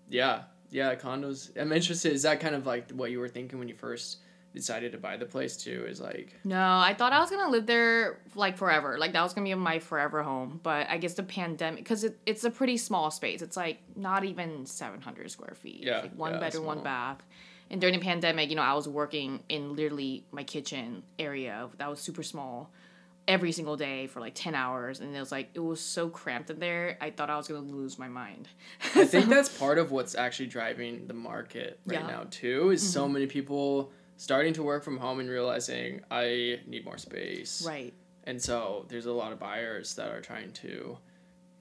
yeah 0.09 0.43
yeah 0.71 0.95
condos 0.95 1.51
i'm 1.61 1.73
interested 1.73 2.13
is 2.13 2.23
that 2.23 2.41
kind 2.41 2.55
of 2.55 2.65
like 2.67 2.91
what 2.93 3.11
you 3.11 3.19
were 3.21 3.29
thinking 3.29 3.59
when 3.59 3.69
you 3.69 3.75
first 3.75 4.19
decided 4.55 4.93
to 4.93 4.99
buy 4.99 5.17
the 5.17 5.27
place 5.27 5.57
too 5.57 5.85
is 5.89 6.01
like 6.01 6.33
No, 6.45 6.79
I 6.79 6.95
thought 6.97 7.13
I 7.13 7.19
was 7.21 7.31
gonna 7.31 7.51
live 7.51 7.67
there 7.67 8.21
like 8.35 8.57
forever. 8.57 8.97
Like 8.99 9.13
that 9.13 9.23
was 9.23 9.35
gonna 9.35 9.45
be 9.45 9.55
my 9.55 9.79
forever 9.81 10.23
home. 10.23 10.61
But 10.63 10.89
I 10.89 10.99
guess 10.99 11.15
the 11.15 11.23
pandemic, 11.25 11.81
because 11.85 12.05
it, 12.05 12.19
it's 12.25 12.45
a 12.45 12.51
pretty 12.51 12.77
small 12.77 13.11
space. 13.11 13.43
It's 13.43 13.57
like 13.57 13.79
not 13.97 14.25
even 14.25 14.65
seven 14.67 15.01
hundred 15.01 15.31
square 15.31 15.55
feet. 15.55 15.81
Yeah, 15.83 16.03
like 16.03 16.15
one 16.15 16.35
yeah, 16.35 16.41
bedroom, 16.41 16.65
one 16.65 16.83
bath. 16.83 17.23
And 17.71 17.81
during 17.81 17.99
the 17.99 18.05
pandemic, 18.05 18.51
you 18.51 18.57
know, 18.57 18.63
I 18.63 18.75
was 18.75 18.87
working 18.89 19.43
in 19.49 19.75
literally 19.75 20.25
my 20.31 20.45
kitchen 20.45 21.03
area 21.19 21.69
that 21.79 21.91
was 21.91 21.99
super 21.99 22.23
small 22.23 22.71
every 23.27 23.53
single 23.53 23.75
day 23.77 24.07
for 24.07 24.21
like 24.21 24.35
10 24.35 24.55
hours 24.55 25.01
and 25.01 25.17
it 25.17 25.19
was 25.19 25.33
like 25.33 25.49
it 25.55 25.61
was 25.61 25.81
so 25.81 26.11
cramped 26.11 26.51
in 26.51 26.59
there 26.59 26.99
i 27.01 27.09
thought 27.09 27.31
i 27.31 27.37
was 27.39 27.49
going 27.49 27.67
to 27.67 27.73
lose 27.75 27.99
my 27.99 28.07
mind 28.07 28.49
i 28.95 29.07
think 29.07 29.29
that's 29.31 29.49
part 29.49 29.79
of 29.79 29.91
what's 29.91 30.15
actually 30.15 30.47
driving 30.47 31.07
the 31.07 31.15
market 31.15 31.79
right 31.87 31.95
Yeah. 31.95 32.01
Mm-hmm. 32.01 32.09
now 32.11 32.27
too 32.29 32.69
is 32.69 32.87
so 32.87 33.09
many 33.09 33.27
people 33.27 33.91
starting 34.17 34.53
to 34.55 34.63
work 34.63 34.85
from 34.85 34.97
home 34.99 35.21
and 35.21 35.29
realizing 35.29 36.01
i 36.11 36.59
need 36.67 36.85
more 36.85 36.99
space. 36.99 37.65
Right. 37.67 37.95
And 38.25 38.41
so 38.41 38.87
there's 38.89 39.07
a 39.07 39.13
lot 39.13 39.33
of 39.33 39.39
buyers 39.39 39.95
that 39.97 40.09
are 40.09 40.21
trying 40.21 40.53
to 40.53 40.97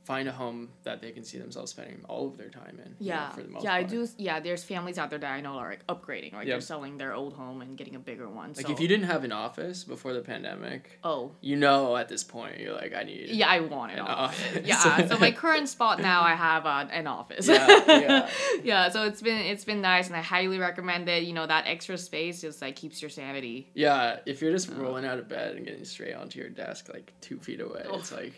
find 0.04 0.28
a 0.28 0.32
home 0.32 0.68
that 0.84 1.02
they 1.02 1.12
can 1.12 1.24
see 1.24 1.38
themselves 1.38 1.72
spending 1.72 2.02
all 2.10 2.28
of 2.28 2.38
their 2.38 2.50
time 2.50 2.78
in. 2.84 2.94
you 3.00 3.10
know, 3.10 3.16
yeah 3.16 3.30
for 3.32 3.42
the 3.42 3.48
most 3.50 3.64
yeah 3.64 3.74
i 3.74 3.80
part. 3.84 3.90
do 3.92 4.08
yeah 4.18 4.40
there's 4.40 4.64
families 4.64 4.98
out 4.98 5.10
there 5.10 5.18
that 5.20 5.32
i 5.32 5.40
know 5.40 5.54
are 5.56 5.70
like 5.70 5.88
upgrading 5.88 6.34
like 6.34 6.46
they're 6.46 6.60
selling 6.62 6.98
their 6.98 7.14
old 7.14 7.34
home 7.34 7.62
and 7.62 7.78
getting 7.78 7.96
a 7.96 8.00
bigger 8.00 8.28
one 8.28 8.50
Like 8.56 8.66
so 8.68 8.72
if 8.74 8.80
you 8.82 8.88
didn't 8.88 9.06
have 9.06 9.24
an 9.24 9.32
office 9.32 9.84
before 9.86 10.14
the 10.14 10.22
pandemic, 10.22 11.00
oh 11.06 11.32
you 11.42 11.56
know 11.56 11.96
at 11.96 12.10
this 12.10 12.24
point 12.24 12.60
you're 12.60 12.74
like, 12.74 12.94
I 12.94 13.04
need 13.04 13.30
yeah 13.30 13.48
i 13.48 13.60
want 13.62 13.92
it 13.94 14.00
an 14.00 14.02
all. 14.02 14.26
office. 14.26 14.66
yeah 14.68 15.08
so 15.08 15.18
my 15.20 15.32
current 15.32 15.70
spot 15.70 16.00
now 16.02 16.22
i 16.22 16.36
have 16.36 16.66
uh, 16.66 16.86
an 16.92 17.08
office 17.08 17.48
Yeah, 17.48 17.84
yeah. 17.88 18.30
yeah 18.64 18.90
so 18.90 19.04
it's 19.06 19.22
been 19.22 19.40
it's 19.40 19.64
been 19.64 19.82
nice 19.82 20.08
and 20.08 20.16
i 20.18 20.22
highly 20.22 20.58
recommend 20.58 21.08
it 21.08 21.24
you 21.24 21.34
know 21.34 21.48
that 21.48 21.66
extra 21.68 21.98
space 21.98 22.42
just 22.42 22.62
like 22.62 22.76
keeps 22.76 23.02
your 23.02 23.10
sanity 23.10 23.70
yeah, 23.74 24.18
if 24.26 24.42
you're 24.42 24.52
just 24.52 24.70
rolling 24.70 25.06
out 25.06 25.18
of 25.20 25.28
bed 25.30 25.56
and 25.56 25.66
getting 25.66 25.86
straight 25.86 26.14
onto 26.14 26.40
your 26.40 26.50
desk 26.50 26.90
like 26.94 27.14
two 27.22 27.38
feet 27.40 27.62
away, 27.62 27.84
Oh. 27.90 27.98
it's 28.00 28.12
like 28.12 28.34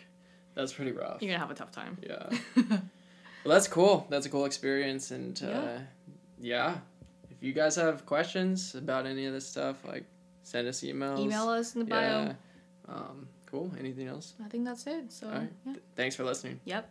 that's 0.56 0.72
pretty 0.72 0.90
rough. 0.92 1.22
you're 1.22 1.30
gonna 1.30 1.38
have 1.46 1.50
a 1.52 1.54
tough 1.54 1.70
time 1.70 1.96
Yeah. 2.02 2.26
well, 2.56 3.54
that's 3.54 3.68
cool. 3.68 4.06
That's 4.10 4.26
a 4.26 4.30
cool 4.30 4.44
experience, 4.46 5.12
and 5.12 5.40
uh, 5.44 5.46
Yeah. 5.46 5.78
yeah. 6.40 6.74
If 7.30 7.42
you 7.42 7.52
guys 7.52 7.76
have 7.76 8.04
questions 8.06 8.74
about 8.74 9.06
any 9.06 9.26
of 9.26 9.32
this 9.34 9.46
stuff, 9.46 9.76
like 9.86 10.04
send 10.42 10.66
us 10.66 10.80
emails. 10.80 11.18
email 11.20 11.48
us 11.50 11.74
in 11.74 11.80
the 11.80 11.84
bio 11.86 12.00
Yeah. 12.26 12.32
Um, 12.88 13.28
cool. 13.46 13.70
Anything 13.78 14.08
else? 14.08 14.34
i 14.44 14.48
think 14.48 14.64
that's 14.64 14.86
it 14.86 15.12
so 15.12 15.28
right. 15.28 15.50
yeah 15.66 15.72
Th- 15.74 15.84
thanks 15.94 16.16
for 16.16 16.24
listening. 16.24 16.58
yep 16.64 16.88